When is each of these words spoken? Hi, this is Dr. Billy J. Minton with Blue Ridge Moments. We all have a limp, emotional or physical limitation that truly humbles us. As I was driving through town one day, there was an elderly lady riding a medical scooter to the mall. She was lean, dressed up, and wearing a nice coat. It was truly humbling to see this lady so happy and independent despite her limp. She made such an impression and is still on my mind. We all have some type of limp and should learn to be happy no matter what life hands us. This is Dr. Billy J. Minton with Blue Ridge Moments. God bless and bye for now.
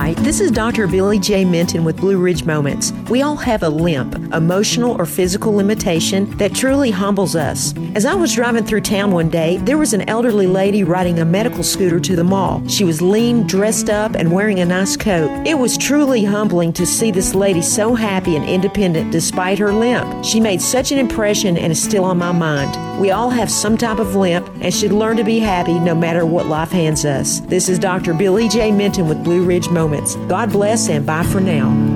Hi, 0.00 0.14
this 0.14 0.40
is 0.40 0.50
Dr. 0.50 0.86
Billy 0.86 1.18
J. 1.18 1.44
Minton 1.44 1.84
with 1.84 1.98
Blue 1.98 2.16
Ridge 2.16 2.46
Moments. 2.46 2.90
We 3.10 3.20
all 3.20 3.36
have 3.36 3.62
a 3.62 3.68
limp, 3.68 4.14
emotional 4.32 4.98
or 4.98 5.04
physical 5.04 5.52
limitation 5.52 6.34
that 6.38 6.54
truly 6.54 6.90
humbles 6.90 7.36
us. 7.36 7.74
As 7.94 8.06
I 8.06 8.14
was 8.14 8.34
driving 8.34 8.64
through 8.64 8.80
town 8.80 9.10
one 9.10 9.28
day, 9.28 9.58
there 9.58 9.76
was 9.76 9.92
an 9.92 10.08
elderly 10.08 10.46
lady 10.46 10.84
riding 10.84 11.18
a 11.18 11.26
medical 11.26 11.62
scooter 11.62 12.00
to 12.00 12.16
the 12.16 12.24
mall. 12.24 12.66
She 12.66 12.82
was 12.82 13.02
lean, 13.02 13.46
dressed 13.46 13.90
up, 13.90 14.14
and 14.14 14.32
wearing 14.32 14.60
a 14.60 14.64
nice 14.64 14.96
coat. 14.96 15.46
It 15.46 15.58
was 15.58 15.76
truly 15.76 16.24
humbling 16.24 16.72
to 16.74 16.86
see 16.86 17.10
this 17.10 17.34
lady 17.34 17.60
so 17.60 17.94
happy 17.94 18.36
and 18.36 18.48
independent 18.48 19.12
despite 19.12 19.58
her 19.58 19.70
limp. 19.70 20.24
She 20.24 20.40
made 20.40 20.62
such 20.62 20.92
an 20.92 20.98
impression 20.98 21.58
and 21.58 21.72
is 21.72 21.82
still 21.82 22.04
on 22.04 22.16
my 22.16 22.32
mind. 22.32 22.74
We 22.98 23.10
all 23.10 23.28
have 23.28 23.50
some 23.50 23.76
type 23.76 23.98
of 23.98 24.16
limp 24.16 24.48
and 24.62 24.72
should 24.72 24.92
learn 24.92 25.18
to 25.18 25.24
be 25.24 25.40
happy 25.40 25.78
no 25.78 25.94
matter 25.94 26.24
what 26.24 26.46
life 26.46 26.70
hands 26.70 27.04
us. 27.04 27.40
This 27.40 27.68
is 27.68 27.78
Dr. 27.78 28.14
Billy 28.14 28.48
J. 28.48 28.72
Minton 28.72 29.06
with 29.06 29.22
Blue 29.22 29.44
Ridge 29.44 29.68
Moments. 29.68 29.89
God 30.28 30.52
bless 30.52 30.88
and 30.88 31.04
bye 31.04 31.24
for 31.24 31.40
now. 31.40 31.89